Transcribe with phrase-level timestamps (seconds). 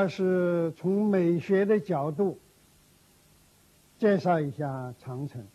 [0.00, 2.38] 要是从美学的角度
[3.98, 5.46] 介绍一下长城。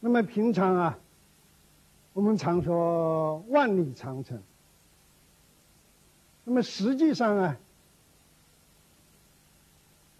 [0.00, 0.98] 那么平常啊，
[2.12, 4.42] 我们常说万里长城。
[6.44, 7.56] 那么实际上啊，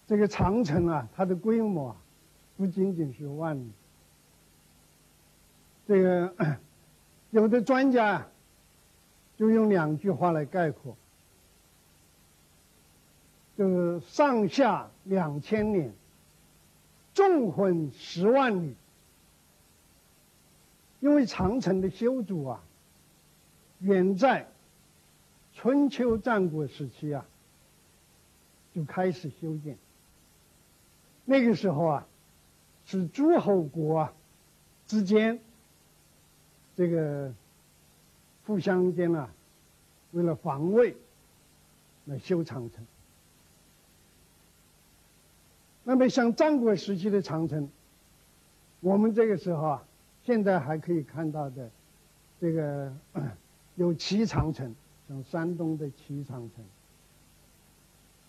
[0.07, 1.95] 这个长城啊，它的规模，
[2.57, 3.71] 不仅仅是万里。
[5.87, 6.59] 这个
[7.33, 8.27] 有的专家
[9.37, 10.97] 就用两句话来概括，
[13.57, 15.93] 就是上下两千年，
[17.15, 18.75] 纵横十万里。
[21.01, 22.63] 因为长城的修筑啊，
[23.81, 24.49] 远在
[25.55, 27.25] 春秋战国时期啊，
[28.75, 29.77] 就开始修建。
[31.25, 32.07] 那个时候啊，
[32.85, 34.13] 是诸侯国啊
[34.87, 35.39] 之间
[36.77, 37.33] 这个
[38.47, 39.31] 互相间啊，
[40.13, 40.97] 为了防卫
[42.07, 42.87] 来修长城。
[45.87, 47.71] 那么像战国时期的长城，
[48.81, 49.83] 我们这个时候啊。
[50.25, 51.71] 现在还可以看到的，
[52.41, 52.93] 这个
[53.77, 54.75] 有齐长城，
[55.09, 56.65] 像山东的齐长城，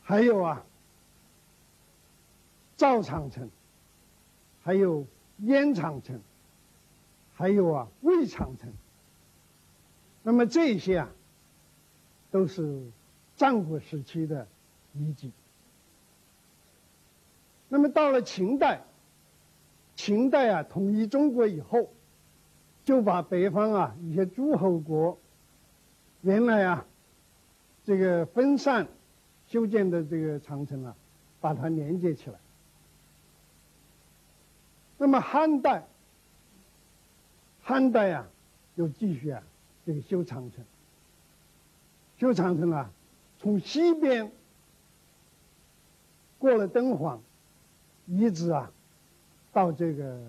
[0.04, 0.64] 还有啊
[2.76, 3.50] 赵长城，
[4.62, 5.08] 还有
[5.40, 6.22] 燕长城，
[7.34, 8.72] 还有啊魏长城。
[10.22, 11.10] 那么这些啊，
[12.30, 12.92] 都是
[13.36, 14.48] 战国时期的
[14.94, 15.32] 遗迹。
[17.70, 18.84] 那么到了秦代。
[19.96, 21.90] 秦代啊，统一中国以后，
[22.86, 25.18] 就把北方啊一些诸侯国
[26.22, 26.86] 原来啊
[27.84, 28.88] 这个分散
[29.48, 30.96] 修建的这个长城啊，
[31.42, 32.38] 把它连接起来。
[35.00, 35.88] 那么汉代，
[37.64, 38.28] 汉代啊
[38.76, 39.42] 又继续啊
[39.84, 40.64] 这个修长城，
[42.18, 42.92] 修长城啊，
[43.40, 44.32] 从西边
[46.38, 47.22] 过了敦煌，
[48.08, 48.72] 一直啊。
[49.54, 50.20] 到这个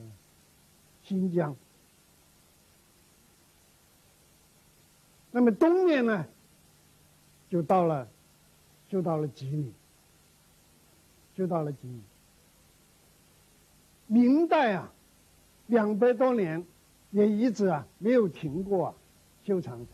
[1.03, 1.55] 新疆，
[5.31, 6.25] 那么东面呢，
[7.51, 8.09] 就到了，
[8.89, 9.75] 就到了吉林，
[11.35, 12.03] 就到了吉林。
[14.07, 14.91] 明代啊，
[15.67, 16.65] 两百多年
[17.11, 18.95] 也一直啊没有停过啊
[19.45, 19.89] 修长城。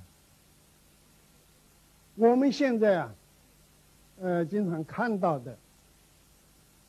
[2.14, 3.14] 我们现在啊，
[4.20, 5.58] 呃，经常看到的，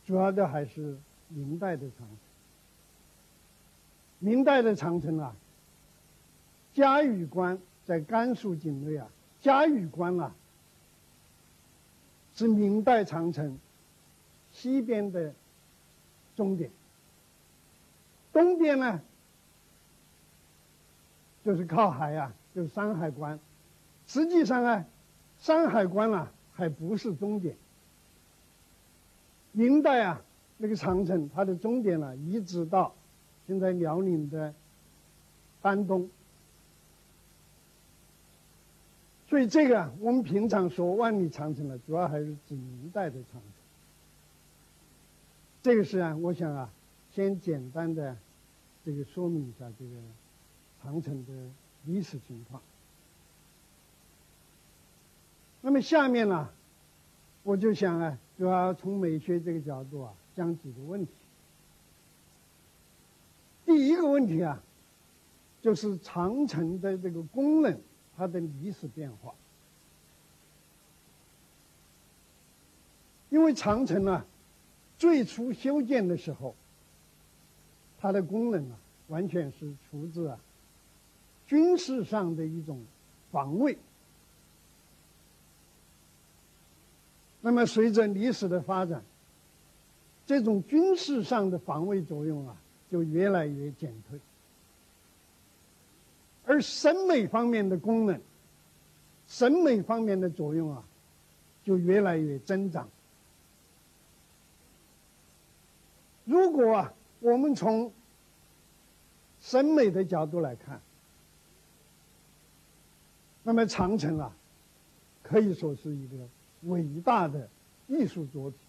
[0.06, 0.98] 主要的还是
[1.30, 2.18] 明代的长城。
[4.20, 5.36] 明代的长城啊，
[6.74, 9.08] 嘉峪关在甘肃境内啊，
[9.42, 10.34] 嘉峪关啊
[12.34, 13.58] 是明代长城
[14.52, 15.34] 西边的
[16.36, 16.72] 终点，
[18.32, 19.02] 东边呢
[21.44, 23.40] 就是靠海啊，就是山海关。
[24.08, 24.86] 实际上啊，
[25.40, 27.58] 山海关啊还不是终点。
[29.56, 30.22] 明代啊
[30.58, 32.94] 那个长城，它的终点呢一直到。
[33.48, 34.56] 现在辽宁的
[35.62, 36.10] 丹东，
[39.28, 43.42] 所以这个啊我们平常说万里长城呢，主要还是指明代的长城。
[45.62, 46.72] 这个是啊，我想啊，
[47.12, 48.18] 先简单的
[48.84, 49.92] 这个说明一下这个
[50.82, 51.32] 长城的
[51.86, 52.60] 历史情况。
[55.62, 56.50] 那么下面呢，
[57.46, 61.12] 我就想啊，主要从美学这个角度啊，讲几个问题。
[63.68, 64.64] 第一个问题啊，
[65.62, 67.80] 就是长城的这个功能，
[68.18, 69.32] 它的历史变化。
[73.30, 74.26] 因为长城啊，
[74.98, 76.56] 最初修建的时候，
[78.00, 80.40] 它的功能啊，完全是出自啊
[81.46, 82.84] 军事上的一种
[83.32, 83.78] 防卫。
[87.46, 89.04] 那么随着历史的发展，
[90.26, 92.58] 这种军事上的防卫作用啊。
[92.92, 94.18] 就越来越减退，
[96.46, 98.22] 而审美方面的功能、
[99.28, 100.84] 审美方面的作用啊，
[101.64, 102.88] 就越来越增长。
[106.26, 107.92] 如果啊，我们从
[109.42, 110.80] 审美的角度来看，
[113.44, 114.32] 那么长城啊，
[115.24, 116.16] 可以说是一个
[116.66, 117.50] 伟大的
[117.88, 118.60] 艺术作品。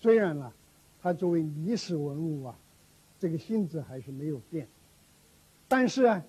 [0.00, 0.52] 虽然呢，
[1.02, 2.58] 它作为历史文物啊。
[3.20, 4.68] 这个性质还是没有变，
[5.66, 6.22] 但是啊，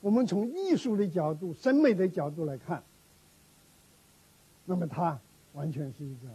[0.00, 2.82] 我们从艺术的角度、审美的角度来看，
[4.64, 5.20] 那么它
[5.52, 6.28] 完全是一个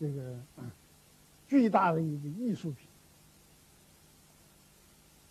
[0.00, 0.64] 这个啊
[1.46, 2.88] 巨大的一个艺术品，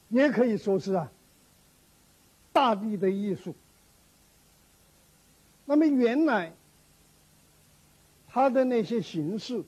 [0.10, 1.12] 也可以说是啊，
[2.54, 3.56] 大地的艺术。
[5.66, 6.54] 那么原来
[8.28, 9.64] 它的那些形式，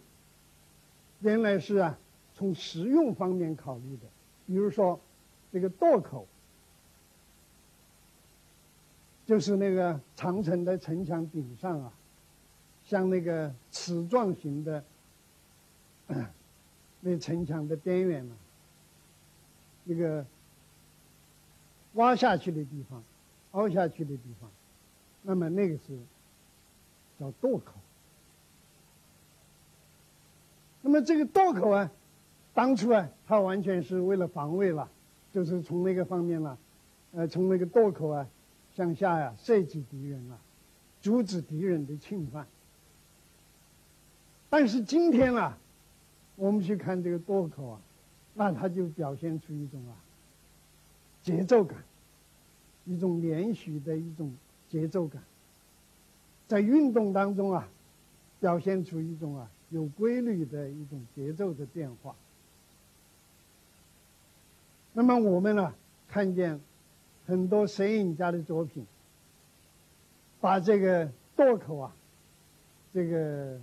[1.20, 1.98] 原来是啊，
[2.36, 4.04] 从实用方面考虑的，
[4.46, 5.00] 比如说
[5.52, 6.28] 这个垛口，
[9.26, 11.94] 就是那个长城的城墙顶上啊，
[12.86, 14.84] 像那个齿状型的。
[17.02, 18.36] 那城墙的边缘呢，
[19.86, 20.26] 那个
[21.94, 23.02] 挖下去的地方，
[23.52, 24.50] 凹下去的地方，
[25.22, 25.98] 那么那个是
[27.18, 27.76] 叫垛口。
[30.82, 31.92] 那么这个垛口啊，
[32.54, 34.90] 当初啊，它完全是为了防卫了，
[35.32, 36.58] 就是从那个方面了，
[37.14, 38.28] 呃，从那个垛口啊
[38.76, 40.38] 向下呀射击敌人啊，
[41.02, 42.48] 阻止敌人的侵犯。
[44.50, 45.58] 但是今天啊。
[46.42, 47.82] 我们去看这个垛口啊，
[48.34, 49.92] 那它就表现出一种啊
[51.22, 51.78] 节奏感，
[52.86, 54.34] 一种连续的一种
[54.70, 55.22] 节奏感，
[56.48, 57.68] 在运动当中啊，
[58.40, 62.16] 表现出一种啊有规律的一种节奏的变化。
[64.94, 65.74] 那么我们呢，
[66.08, 66.60] 看见
[67.26, 68.86] 很多摄影家的作品，
[70.42, 71.96] 把这个垛口啊，
[72.94, 73.60] 这个。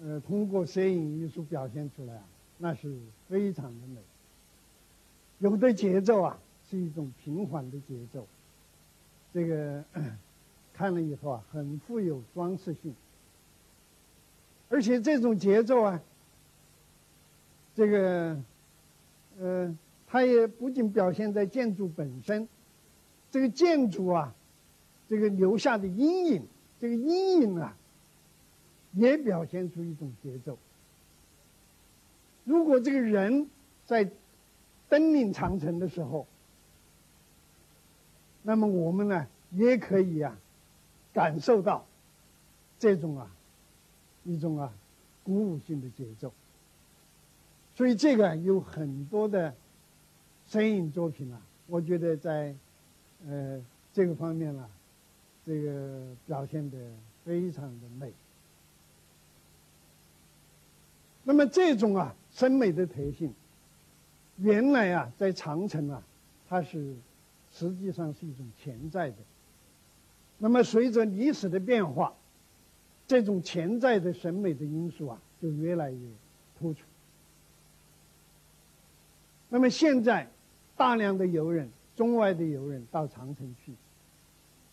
[0.00, 2.22] 呃，通过摄影艺术表现出来啊，
[2.58, 2.96] 那是
[3.28, 4.00] 非常的美。
[5.40, 6.38] 有的节奏啊，
[6.70, 8.24] 是一种平缓的节奏，
[9.34, 9.82] 这个
[10.72, 12.94] 看了以后啊，很富有装饰性。
[14.68, 16.00] 而且这种节奏啊，
[17.74, 18.36] 这个
[19.40, 19.76] 呃，
[20.06, 22.48] 它也不仅表现在建筑本身，
[23.30, 24.34] 这个建筑啊，
[25.08, 26.46] 这个留下的阴影，
[26.80, 27.74] 这个阴影啊。
[28.94, 30.58] 也表现出一种节奏。
[32.44, 33.48] 如果这个人
[33.86, 34.10] 在
[34.88, 36.26] 登临长城的时候，
[38.42, 40.36] 那么我们呢也可以啊
[41.12, 41.84] 感受到
[42.78, 43.30] 这种啊
[44.24, 44.72] 一种啊
[45.24, 46.32] 鼓舞性的节奏。
[47.74, 49.54] 所以这个有很多的
[50.48, 52.54] 摄影作品啊，我觉得在
[53.26, 53.62] 呃
[53.92, 54.68] 这个方面呢，
[55.46, 56.76] 这个表现的
[57.24, 58.12] 非常的美。
[61.24, 63.32] 那么这种啊审美的特性，
[64.38, 66.02] 原来啊在长城啊，
[66.48, 66.96] 它是
[67.52, 69.16] 实际上是一种潜在的。
[70.38, 72.14] 那么随着历史的变化，
[73.08, 75.98] 这种潜在的审美的因素啊就越来越
[76.58, 76.80] 突出。
[79.48, 80.28] 那么现在
[80.76, 83.72] 大量的游人，中外的游人到长城去，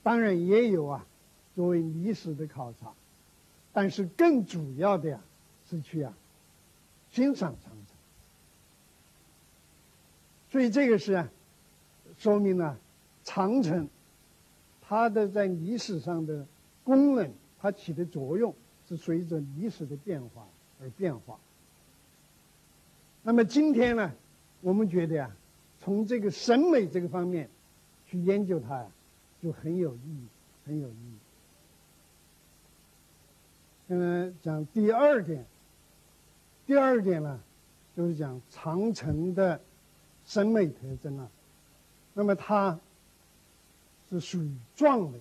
[0.03, 1.07] 当然也有啊
[1.55, 2.91] 作为历史的考察，
[3.71, 5.21] 但是更主要的呀
[5.69, 6.13] 是去啊。
[7.11, 7.95] 欣赏长城，
[10.51, 11.25] 所以这个是
[12.17, 12.77] 说明了
[13.23, 13.87] 长城
[14.81, 16.45] 它的在历史上的
[16.83, 17.31] 功能，
[17.65, 18.53] 它起的作用
[18.87, 20.47] 是随着历史的变化
[20.79, 21.39] 而变化。
[23.23, 24.11] 那么今天呢，
[24.61, 25.35] 我们觉得呀，
[25.79, 27.49] 从这个审美这个方面
[28.05, 28.87] 去研究它呀，
[29.41, 30.27] 就很有意义，
[30.63, 31.17] 很有意义。
[33.87, 35.43] 嗯，讲第二点。
[36.67, 37.39] 第二点呢，
[37.97, 39.59] 就是讲长城的
[40.23, 41.27] 审美特征啊。
[42.13, 42.79] 那么它
[44.11, 45.19] 是属于壮美，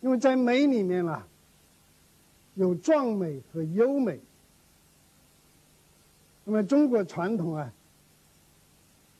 [0.00, 1.26] 因为在美里面啊，
[2.54, 4.20] 有壮美和优美。
[6.44, 7.72] 那么中国传统啊，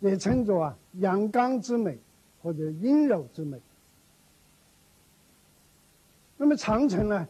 [0.00, 1.98] 也称作啊阳刚之美
[2.42, 3.60] 或者阴柔之美。
[6.36, 7.28] 那么长城呢，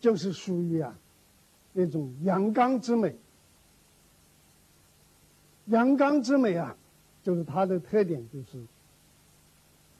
[0.00, 0.98] 就是属于啊。
[1.76, 3.16] 那种阳刚之美，
[5.64, 6.76] 阳刚之美啊，
[7.24, 8.64] 就是它的特点就是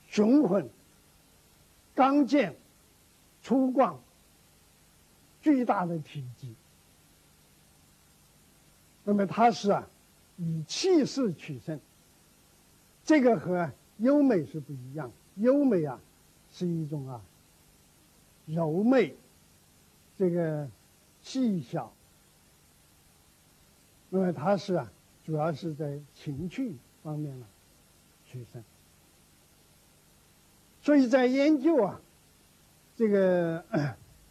[0.07, 0.71] 雄浑、
[1.93, 2.55] 刚健、
[3.45, 3.99] 粗犷、
[5.41, 6.53] 巨大的体积。
[9.05, 9.89] 那么它是啊，
[10.37, 11.79] 以气势取胜。
[13.05, 16.01] 这个和优美是不一样，优美啊，
[16.51, 17.23] 是一种啊
[18.47, 19.15] 柔媚，
[20.19, 20.69] 这个。
[21.27, 21.91] 细小，
[24.11, 24.93] 那么它是啊，
[25.25, 27.47] 主要是在情趣方面呢
[28.27, 28.63] 取胜。
[30.83, 31.99] 所以在研究啊
[32.97, 33.65] 这个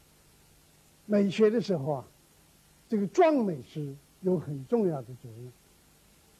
[1.05, 2.05] 美学的时候啊，
[2.89, 5.51] 这个壮美是有很重要的作用，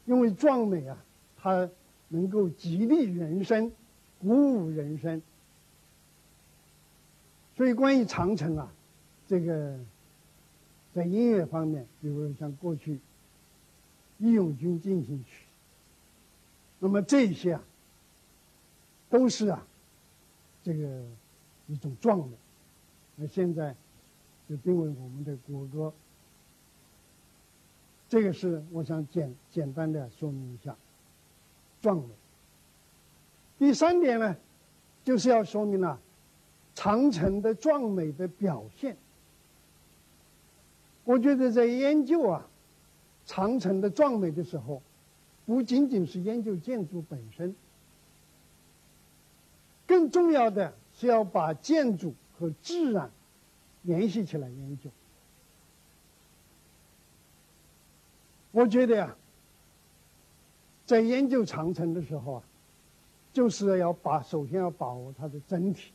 [0.06, 0.96] 因为壮美啊，
[1.36, 1.68] 它
[2.08, 3.70] 能够激励人生，
[4.20, 5.20] 鼓舞人生。
[7.56, 8.72] 所以关于长城啊，
[9.26, 9.78] 这个。
[10.94, 12.94] 在音乐方面，比如像过去
[14.18, 15.30] 《义勇军进行曲》，
[16.78, 17.64] 那么这些啊，
[19.10, 19.66] 都是啊，
[20.62, 21.02] 这个
[21.66, 22.36] 一种壮美。
[23.16, 23.74] 那现在
[24.48, 25.92] 就定为我们的国歌。
[28.08, 30.76] 这个是我想简简单的说明一下，
[31.80, 32.08] 壮美。
[33.58, 34.36] 第三点呢，
[35.04, 35.98] 就是要说明了
[36.74, 38.96] 长城的壮美的表现。
[41.04, 42.46] 我觉得在研究啊
[43.26, 44.82] 长城的壮美的时候，
[45.46, 47.54] 不仅仅是研究建筑本身，
[49.86, 53.10] 更重要的是要把建筑和自然
[53.82, 54.90] 联系起来研究。
[58.52, 59.16] 我觉得呀，
[60.86, 62.42] 在研究长城的时候啊。
[63.32, 65.90] 就是要把首先要把握它的整体。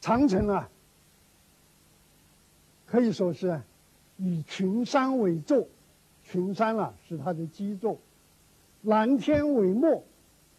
[0.00, 0.68] 长城啊，
[2.84, 3.62] 可以说是
[4.16, 5.64] 以群山为座，
[6.24, 7.96] 群山啊是它的基座；
[8.82, 10.04] 蓝天为幕，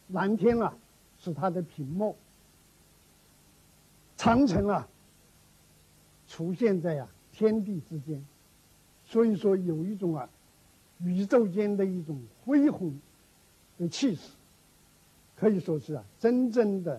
[0.08, 0.74] 蓝天啊
[1.26, 2.16] 是它的屏幕。
[4.16, 4.88] 长城啊，
[6.28, 8.24] 出现在呀天地之间，
[9.04, 10.28] 所以说有一种啊
[11.00, 12.98] 宇宙间的一种恢宏。
[13.78, 14.30] 的气势，
[15.36, 16.98] 可以说是啊，真正的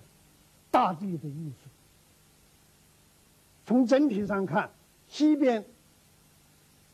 [0.69, 1.69] 大地的艺术。
[3.65, 4.69] 从整体上看，
[5.07, 5.65] 西边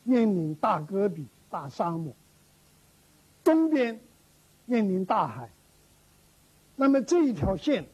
[0.02, 2.14] 面临大戈壁、大沙漠；
[3.44, 4.00] 东边
[4.64, 5.50] 面临大海。
[6.76, 7.86] 那么这一条线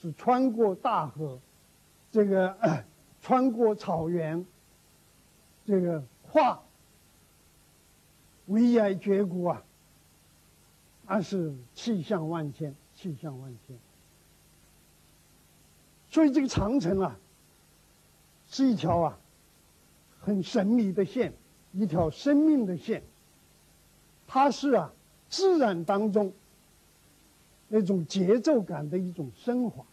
[0.00, 1.38] 是穿过大河，
[2.10, 2.84] 这个
[3.22, 4.44] 穿过草原，
[5.64, 6.60] 这个跨
[8.46, 9.62] 巍崖绝谷啊。
[11.08, 13.78] 而是气象万千，气象万千。
[16.10, 17.16] 所以这个长城啊，
[18.48, 19.18] 是一条啊
[20.20, 21.32] 很神秘的线，
[21.72, 23.04] 一条生命的线。
[24.26, 24.90] 它是啊
[25.28, 26.32] 自然当中
[27.68, 29.84] 那种节奏感的一种升华，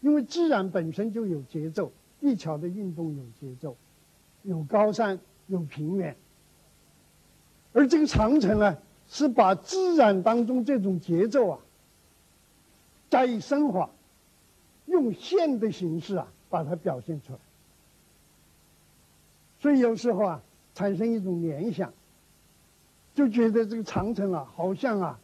[0.00, 3.76] 因为自然本身就有节奏，地球的运动有节奏，
[4.42, 6.16] 有高山有平原，
[7.72, 8.76] 而这个长城呢。
[9.10, 11.58] 是把自然当中这种节奏啊
[13.08, 13.88] 加以升华，
[14.84, 17.38] 用线的形式啊把它表现出来。
[19.60, 20.42] 所以有时候啊
[20.74, 21.90] 产生一种联想，
[23.14, 25.18] 就觉得这个长城啊好像啊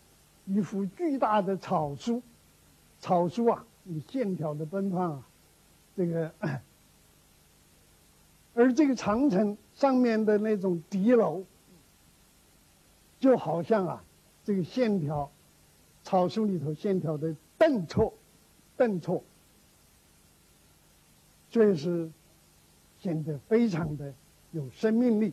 [0.46, 2.22] 一幅巨大的草书，
[3.00, 5.28] 草书啊以线条的奔放啊，
[5.96, 6.32] 这个，
[8.54, 11.44] 而这个长城上面的那种敌楼。
[13.20, 14.04] 就好像啊，
[14.44, 15.30] 这个线条，
[16.02, 18.12] 草书里头线条的顿挫，
[18.76, 19.24] 顿挫，
[21.48, 22.10] 这是
[22.98, 24.12] 显得非常的
[24.52, 25.32] 有生命力。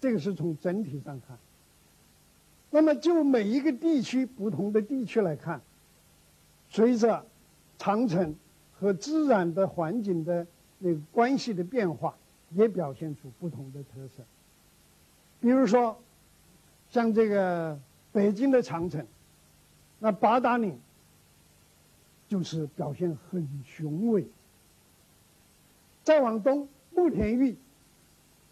[0.00, 1.36] 这个是从整体上看。
[2.72, 5.60] 那么就每一个地区不同的地区来看，
[6.68, 7.24] 随着
[7.78, 8.34] 长城
[8.72, 10.44] 和自然的环境的
[10.80, 12.16] 那个关系的变化，
[12.50, 14.24] 也表现出不同的特色。
[15.40, 15.96] 比如说。
[16.90, 17.80] 像这个
[18.12, 19.06] 北京的长城，
[19.98, 20.78] 那八达岭
[22.28, 24.26] 就是表现很雄伟。
[26.04, 27.56] 再往东，慕田峪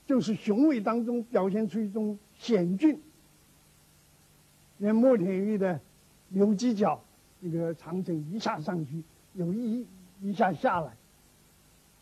[0.07, 2.99] 就是雄伟当中表现出一种险峻。
[4.81, 5.81] 连莫田峪的
[6.29, 7.01] 牛犄角，
[7.39, 9.03] 那个长城一下上去，
[9.35, 9.87] 有一
[10.21, 10.93] 一下下来，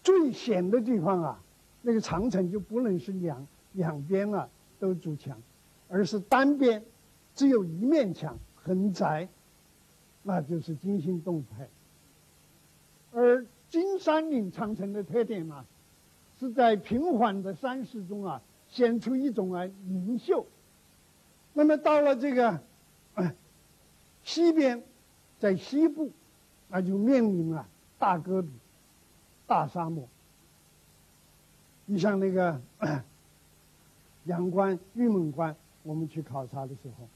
[0.03, 1.43] 最险的地方啊，
[1.83, 4.49] 那个长城就不能是两两边啊
[4.81, 5.39] 都筑墙。
[5.91, 6.85] 而是单边，
[7.35, 9.27] 只有一面墙，很窄，
[10.23, 11.67] 那就是惊心动魄。
[13.11, 15.65] 而金山岭长城的特点嘛，
[16.39, 20.45] 是在平缓的山势中啊，显出一种啊灵秀。
[21.55, 22.61] 那么到了这个
[24.23, 24.83] 西边，
[25.39, 26.11] 在西部，
[26.69, 28.51] 那就面临了大戈壁、
[29.47, 30.09] 大沙漠。
[31.87, 32.61] 你像那个
[34.25, 35.57] 阳关、玉门关。
[35.85, 37.09] 我们去考察的时候，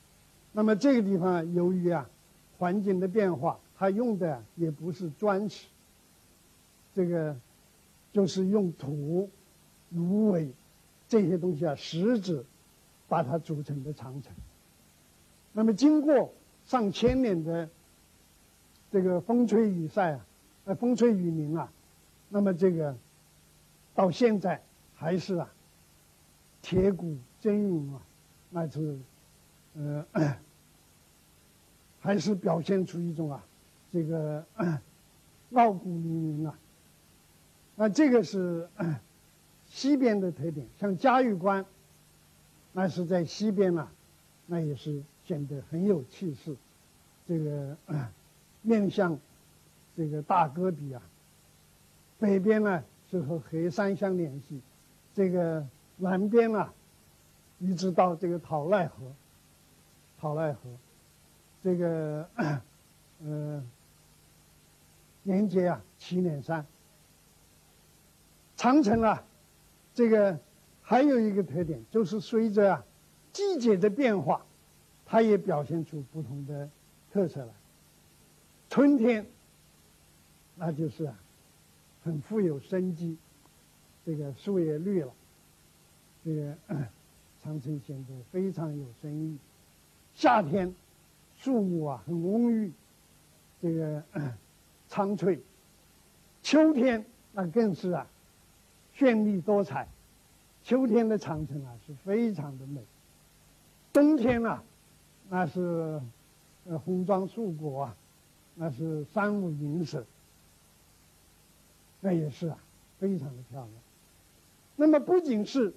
[0.52, 2.08] 那么这个地方由于啊
[2.56, 5.66] 环境的变化，它用的也不是砖石，
[6.94, 7.36] 这个
[8.12, 9.28] 就是用土、
[9.90, 10.50] 芦苇
[11.06, 12.46] 这些东西啊石子
[13.08, 14.32] 把它组成的长城。
[15.52, 16.32] 那么经过
[16.64, 17.68] 上千年的
[18.90, 20.26] 这个风吹雨晒啊，
[20.64, 21.70] 呃风吹雨淋啊，
[22.28, 22.96] 那么这个
[23.94, 24.62] 到现在
[24.94, 25.52] 还是啊
[26.60, 28.02] 铁骨铮铮啊。
[28.54, 28.98] 那是，
[29.74, 30.06] 呃，
[32.00, 33.42] 还是表现出一种啊，
[33.90, 34.44] 这个
[35.54, 36.58] 傲骨凌云啊。
[37.74, 38.68] 那这个是
[39.66, 41.64] 西边的特点，像嘉峪关，
[42.72, 43.90] 那是在西边啊，
[44.44, 46.56] 那也是显得很有气势。
[47.26, 47.76] 这个
[48.62, 49.18] 面向
[49.96, 51.02] 这个大戈壁啊，
[52.18, 54.60] 北边呢是和黑山相联系，
[55.14, 56.72] 这个南边啊，
[57.58, 59.12] 一直到这个讨奈河，
[60.18, 60.60] 讨奈河，
[61.62, 62.28] 这个
[63.24, 63.64] 呃，
[65.22, 66.66] 连接啊祁连山。
[68.56, 69.24] 长城啊，
[69.94, 70.38] 这个
[70.82, 72.84] 还有一个特点，就是随着啊
[73.32, 74.44] 季节的变化，
[75.12, 76.70] 它也表现出不同的
[77.12, 77.52] 特色来。
[78.70, 79.26] 春天，
[80.56, 81.14] 那就是啊
[82.02, 83.18] 很富有生机，
[84.06, 85.12] 这个树也绿了，
[86.24, 86.56] 这个
[87.44, 89.36] 长城显得非常有生意。
[90.14, 90.74] 夏天，
[91.36, 92.72] 树木啊很蓊郁，
[93.60, 94.02] 这个
[94.88, 95.38] 苍翠。
[96.42, 98.06] 秋天那更是啊。
[98.96, 99.86] 绚丽多彩，
[100.64, 102.80] 秋天的长城啊是非常的美。
[103.92, 104.62] 冬天啊，
[105.34, 105.98] 那是
[106.66, 107.96] 呃红装素裹啊，
[108.54, 110.04] 那是山舞银蛇，
[112.00, 112.58] 那也是啊
[112.98, 113.70] 非常的漂亮。
[114.76, 115.72] 那么不仅是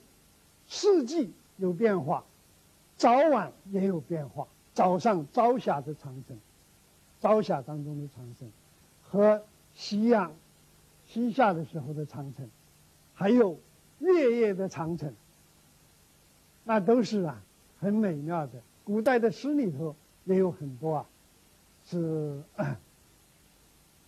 [0.68, 2.26] 四季有变化，
[2.98, 4.46] 早晚也有变化。
[4.74, 6.38] 早上朝霞的长城，
[7.22, 8.52] 朝霞当中的长城，
[9.04, 9.42] 和
[9.74, 10.34] 夕阳
[11.08, 12.50] 西下的时候的长城。
[13.14, 13.58] 还有
[14.00, 15.14] 月夜的长城，
[16.66, 17.42] 那都是啊
[17.80, 18.62] 很美妙的。
[18.86, 19.96] 古代的诗里头
[20.26, 21.10] 也有很多啊，
[21.84, 22.40] 是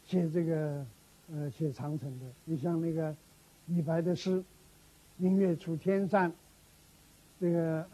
[0.06, 0.86] 写这个
[1.34, 2.26] 呃写长城的。
[2.46, 3.14] 你像那个
[3.66, 4.44] 李白的诗
[5.18, 6.32] ：“明月出天山，
[7.42, 7.86] 这个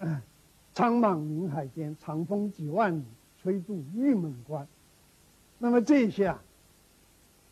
[0.74, 3.04] 苍茫云海间，长风几万里，
[3.42, 4.68] 吹度玉门关。”
[5.58, 6.44] 那么这些啊，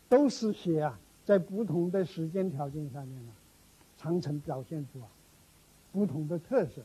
[0.10, 3.32] 都是写啊在不同的时间条件下面呢。
[3.98, 5.08] 长城表现出啊
[5.94, 6.82] 不同的特色，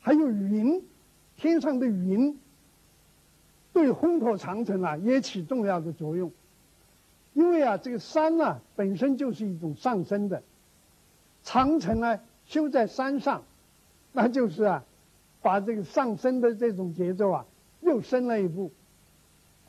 [0.00, 0.82] 还有云，
[1.40, 2.38] 天上的云
[3.72, 6.30] 对烘托长城啊也起重要的作用。
[7.32, 10.42] 因为啊这个山呢本身就是一种上升的，
[11.42, 13.42] 长城呢修在山上，
[14.12, 14.84] 那就是啊
[15.40, 17.46] 把这个上升的这种节奏啊
[17.80, 18.70] 又升了一步。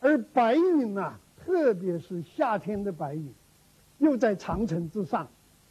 [0.01, 3.33] 而白云啊，特别是夏天的白云，
[3.99, 5.29] 又在长城之上。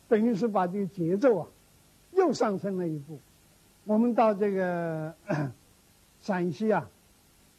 [0.08, 1.46] 等于是把这个节奏啊，
[2.12, 3.18] 又上升了一步。
[3.84, 5.14] 我们到这个
[6.20, 6.88] 陕西啊，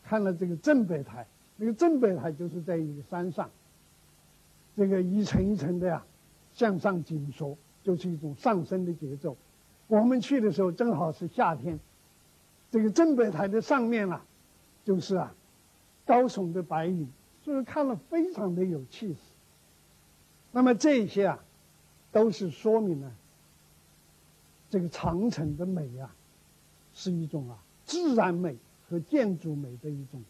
[0.03, 1.25] 看了这个镇北台，
[1.57, 3.49] 那个镇北台就是在一个山上，
[4.75, 6.05] 这个一层一层的呀，
[6.53, 9.35] 向上紧缩，就是一种上升的节奏。
[9.87, 11.79] 我们去的时候正好是夏天，
[12.69, 14.23] 这个镇北台的上面啊，
[14.83, 15.33] 就是啊，
[16.05, 17.07] 高耸的白云，
[17.43, 19.19] 所以看了非常的有气势。
[20.51, 21.43] 那么这些啊。
[22.13, 23.09] 都是说明了
[24.69, 26.13] 这个长城的美啊，
[26.91, 27.57] 是一种啊
[27.91, 28.55] 自然美
[28.87, 30.23] 和建筑美的一种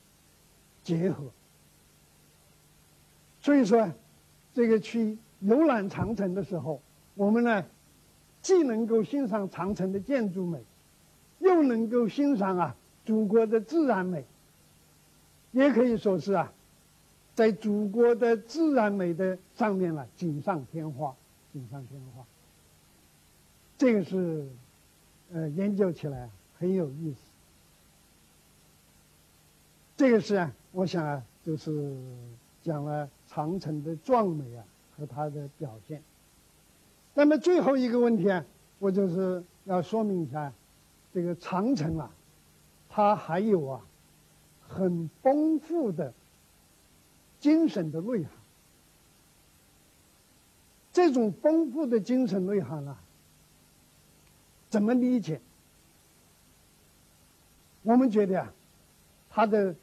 [0.84, 1.26] 结合。
[3.40, 3.88] 所以说，
[4.52, 6.82] 这个去游览长城的时候，
[7.14, 7.64] 我们呢
[8.42, 10.64] 既能够欣赏长城的建筑美，
[11.38, 14.26] 又能够欣赏啊祖国的自然美，
[15.52, 16.52] 也可以说是啊
[17.36, 21.16] 在祖国的自然美的上面呢锦上添花。
[21.54, 22.26] 锦上添花，
[23.78, 24.48] 这个是，
[25.34, 27.31] 呃，研究起来很有意思。
[30.02, 31.96] 这个是啊，我想啊，就是
[32.64, 34.66] 讲了长城的壮美啊
[34.98, 36.02] 和它的表现。
[37.14, 38.44] 那么最后一个问题啊，
[38.80, 40.52] 我就是要说明一下，
[41.14, 42.12] 这个长城啊，
[42.90, 43.86] 它还有啊
[44.68, 46.12] 很丰富的
[47.40, 48.32] 精神的内涵。
[50.92, 52.98] 这种丰富的精神内涵啊，
[54.68, 55.40] 怎么理解？
[57.84, 58.52] 我们觉得啊，
[59.30, 59.76] 它的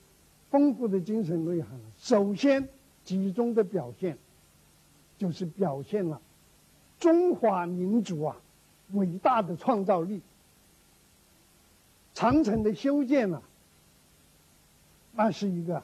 [0.50, 2.68] 丰富的精神内涵，首先
[3.04, 4.16] 集中的表现，
[5.18, 6.20] 就是表现了
[6.98, 8.36] 中华民族啊
[8.92, 10.20] 伟大的创造力。
[12.14, 13.42] 长城的修建啊，
[15.12, 15.82] 那是一个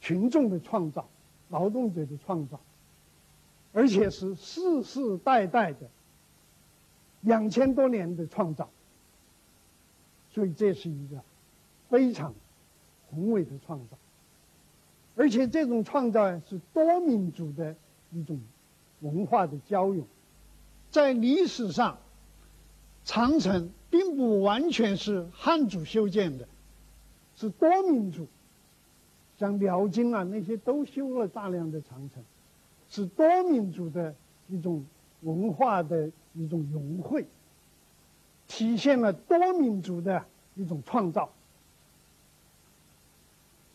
[0.00, 1.08] 群众的创造，
[1.48, 2.60] 劳动者的创造。
[3.72, 5.88] 而且是世世代代的
[7.20, 8.68] 两千多年的创造，
[10.32, 11.22] 所以这是一个
[11.88, 12.34] 非常
[13.10, 13.96] 宏伟的创造。
[15.16, 17.76] 而且这种创造是多民族的
[18.12, 18.40] 一种
[19.00, 20.06] 文化的交融。
[20.90, 21.98] 在历史上，
[23.04, 26.48] 长城并不完全是汉族修建的，
[27.36, 28.26] 是多民族，
[29.38, 32.22] 像辽金啊那些都修了大量的长城。
[32.88, 34.14] 是多民族的
[34.48, 34.84] 一种
[35.20, 37.24] 文化的一种融汇，
[38.48, 40.24] 体现了多民族的
[40.56, 41.30] 一种创造。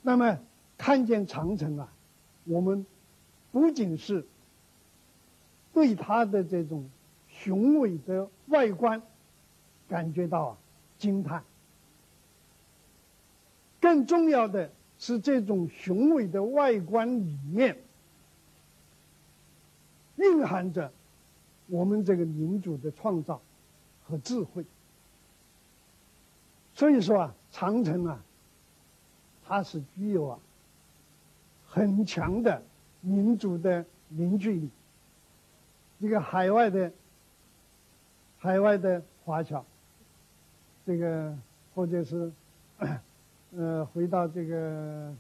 [0.08, 0.38] 那么，
[0.78, 1.92] 看见长城啊，
[2.44, 2.86] 我们
[3.52, 4.24] 不仅是
[5.74, 6.88] 对它的这种
[7.28, 9.02] 雄伟的外观
[9.90, 10.56] 感觉到
[11.00, 11.44] 惊叹，
[13.82, 17.76] 更重要的是这种雄伟的外观里面
[20.18, 20.92] 蕴含着。
[21.68, 23.42] 我们这个民主的创造
[24.04, 24.64] 和智慧，
[26.76, 28.24] 所以说啊，长城啊，
[29.48, 30.40] 它是具有啊
[31.68, 32.62] 很强的
[33.02, 34.70] 民族的凝聚力。
[36.02, 36.92] 这个海外的
[38.38, 39.64] 海外的华侨，
[40.86, 41.36] 这个
[41.74, 42.32] 或者是
[43.56, 45.14] 呃回到这个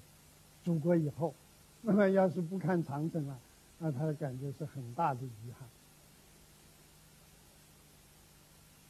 [0.63, 1.33] 祖国以后，
[1.81, 3.37] 那么要是不看长城啊，
[3.79, 5.67] 那他的感觉是很大的遗憾。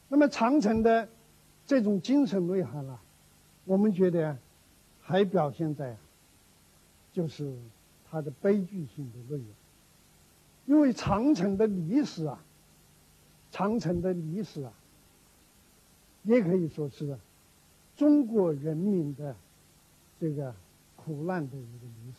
[0.08, 1.08] 那么长城的
[1.66, 3.00] 这种精神内涵啊，
[3.64, 4.36] 我们觉得
[5.06, 5.96] 还表现在
[7.12, 7.56] 就是
[8.10, 9.46] 它的悲剧性的内容。
[10.66, 12.38] 因为长城的历史啊，
[13.52, 14.72] 长城的历史啊，
[16.24, 17.16] 也可以说是
[17.96, 19.36] 中国人民的
[20.20, 20.52] 这个
[20.96, 22.18] 苦难的一个历史。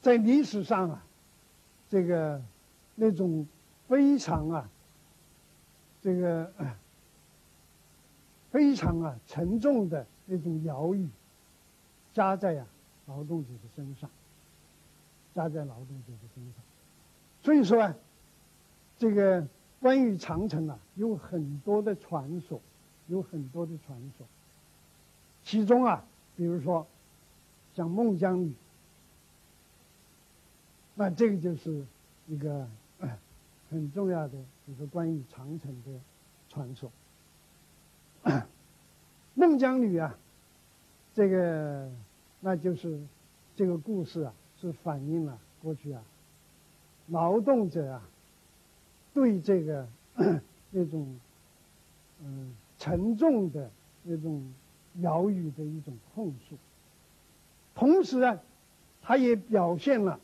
[0.00, 1.04] 在历史上啊，
[1.88, 2.42] 这个
[2.96, 3.46] 那种
[3.88, 4.68] 非常啊。
[6.02, 6.52] 这个
[8.50, 11.08] 非常啊沉重的那种摇语，
[12.12, 12.66] 加在呀
[13.06, 14.08] 劳动者的身上，
[15.34, 16.54] 加在劳动者的身上。
[17.42, 17.94] 所以说啊，
[18.98, 19.46] 这个
[19.80, 22.60] 关于长城啊，有很多的传说，
[23.08, 24.26] 有很多的传说。
[25.42, 26.04] 其中啊，
[26.36, 26.86] 比如说
[27.74, 28.54] 像孟姜女，
[30.94, 31.84] 那这个就是
[32.26, 32.68] 一个。
[33.70, 35.98] 很重要的一个关于长城的
[36.50, 36.92] 传说。
[39.34, 40.16] 孟姜女啊，
[41.14, 41.90] 这个
[42.40, 43.00] 那就是
[43.56, 46.02] 这个故事啊，是反映了过去啊，
[47.08, 48.02] 劳动者啊
[49.14, 49.86] 对这个
[50.70, 51.18] 那种
[52.22, 53.70] 嗯沉重的
[54.02, 54.52] 那种
[55.00, 56.56] 摇语的一种控诉，
[57.74, 58.38] 同时啊，
[59.02, 60.20] 它也表现了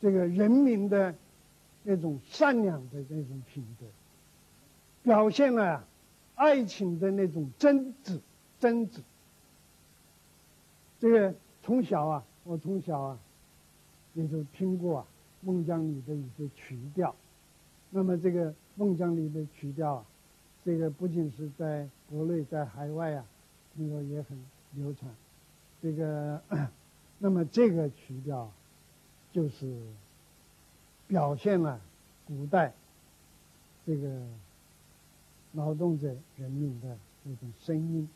[0.00, 1.14] 这个人民的。
[1.84, 3.86] 那种善良的那种品德，
[5.02, 5.84] 表现了
[6.34, 8.20] 爱情的那种真挚、
[8.58, 9.00] 真挚。
[10.98, 13.18] 这个从小啊，我从小啊，
[14.14, 15.06] 也就听过啊
[15.46, 17.14] 《孟姜女》的一些曲调。
[17.90, 20.04] 那么这个《孟姜女》的曲调啊，
[20.64, 23.24] 这个不仅是在国内，在海外啊，
[23.76, 24.38] 听说也很
[24.72, 25.14] 流传。
[25.82, 26.42] 这个，
[27.18, 28.50] 那么这个曲调，
[29.32, 29.80] 就是。
[31.08, 31.78] 表现了
[32.24, 32.72] 古代
[33.84, 34.08] 这个
[35.52, 38.08] 劳动者人民的那种声音、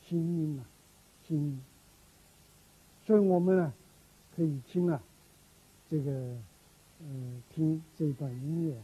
[0.00, 0.64] 心音啊、
[1.26, 1.60] 心音。
[3.04, 3.72] 所以我们呢，
[4.36, 5.02] 可以听啊
[5.90, 6.10] 这个，
[7.00, 8.76] 嗯，听这段音乐，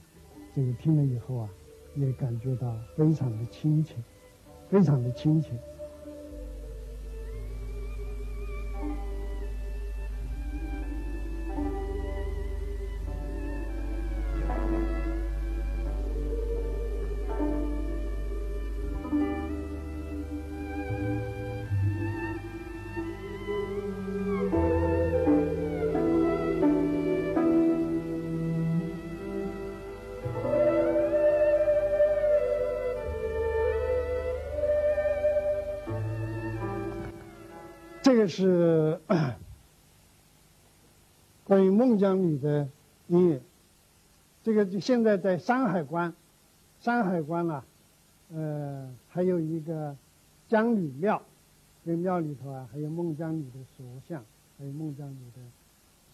[0.54, 1.50] 这个听了以后啊，
[1.94, 3.94] 也感觉到非常的亲切，
[4.68, 5.52] 非常的亲切。
[38.06, 39.00] 这个是
[41.42, 42.68] 关于孟姜女的
[43.08, 43.42] 音乐。
[44.44, 46.14] 这个就现在在山海关，
[46.78, 47.64] 山海关啊，
[48.32, 49.96] 呃，还有一个
[50.46, 51.20] 姜女庙，
[51.84, 54.24] 这个庙里头啊，还有孟姜女的塑像，
[54.56, 55.42] 还有孟姜女的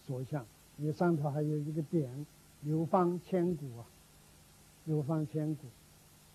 [0.07, 0.43] 塑像，
[0.79, 2.07] 因为上头还有一个匾
[2.65, 3.85] “流芳千古”啊
[4.85, 5.67] ，“流芳千古”。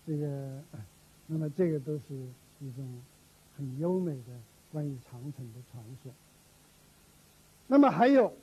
[0.07, 0.63] 这个，
[1.27, 2.15] 那么这个都是
[2.61, 3.01] 一种
[3.57, 4.39] 很优美的。
[4.71, 6.11] 关于长城的传说，
[7.65, 8.33] 那么还有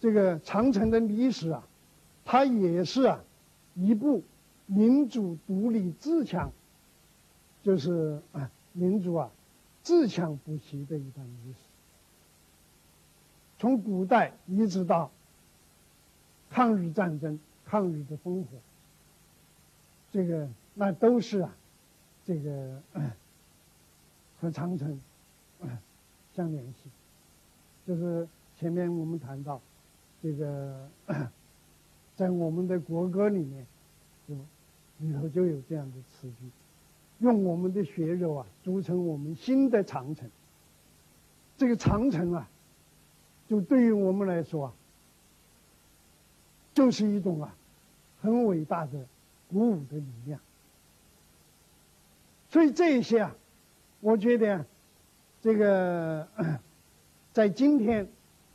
[0.00, 1.66] 这个长城的历史啊，
[2.24, 3.22] 它也是啊
[3.74, 4.22] 一部
[4.64, 6.50] 民主独立自强，
[7.62, 9.30] 就是啊民主啊
[9.82, 11.58] 自强不息的一段历史。
[13.58, 15.10] 从古代一直到
[16.48, 18.48] 抗日战争、抗日的烽火，
[20.12, 21.54] 这个那都是啊
[22.24, 22.82] 这个。
[24.40, 25.00] 和长城
[26.34, 26.90] 相联系，
[27.86, 29.60] 就是前面我们谈到，
[30.22, 30.88] 这个
[32.14, 33.66] 在我们的国歌里面，
[34.28, 34.34] 就
[34.98, 36.50] 里头就有这样的词句，
[37.18, 40.30] 用我们的血肉啊，组成我们新的长城。
[41.56, 42.48] 这个长城啊，
[43.48, 44.74] 就对于我们来说啊，
[46.74, 47.54] 就是一种啊，
[48.20, 49.06] 很伟大的
[49.48, 50.38] 鼓舞的力量。
[52.50, 53.34] 所以这些啊，
[54.00, 54.64] 我觉得
[55.40, 56.26] 这个
[57.32, 58.08] 在今天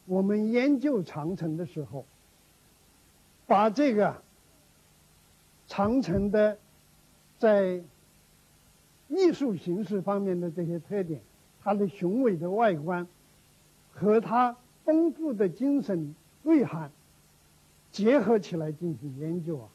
[0.05, 2.05] 我们研究长城的时候，
[3.47, 4.21] 把这个
[5.67, 6.57] 长城的
[7.37, 7.81] 在
[9.09, 11.21] 艺术形式方面的这些特点。
[11.63, 13.07] 它的雄伟的外观
[13.91, 16.91] 和它丰富的精神内涵
[17.91, 19.69] 结合起来进行研究啊，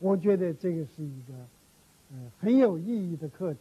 [0.00, 1.32] 我觉得这个是一个
[2.12, 3.60] 呃很有意义的课题。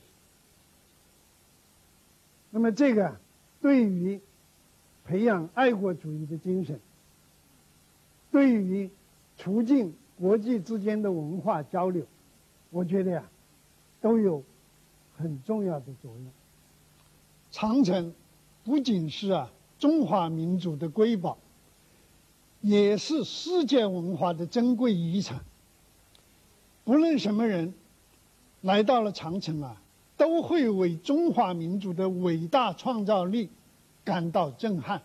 [2.56, 3.18] 那么这个
[3.60, 4.22] 对于
[5.06, 6.80] 培养爱国主义的精神，
[8.32, 8.92] 对于
[9.40, 12.06] 促进国际之间的文化交流，
[12.70, 13.24] 我觉得呀
[14.00, 14.44] 都有
[15.18, 16.28] 很重要的作用。
[17.50, 18.14] 长城
[18.64, 21.40] 不仅是啊中华民族的瑰宝，
[22.62, 25.44] 也是世界文化的珍贵遗产。
[26.84, 27.74] 不论什么人
[28.62, 29.82] 来到了长城啊，
[30.24, 33.50] 都会为中华民族的伟大创造力
[34.06, 35.02] 感到震撼。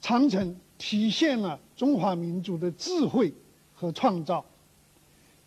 [0.00, 3.34] 长城体现了中华民族的智慧
[3.74, 4.44] 和创造，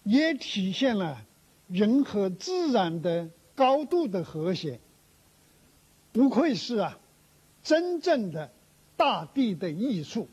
[0.03, 1.25] 也体现了
[1.69, 4.81] 人和自然的高度的和谐。
[6.11, 6.99] 不愧是啊，
[7.63, 8.51] 真正的
[8.97, 10.27] 大地的艺术。